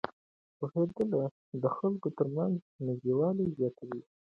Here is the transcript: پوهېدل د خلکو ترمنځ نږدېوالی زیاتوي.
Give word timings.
پوهېدل 0.57 1.09
د 1.63 1.63
خلکو 1.77 2.07
ترمنځ 2.17 2.57
نږدېوالی 2.85 3.45
زیاتوي. 3.57 4.01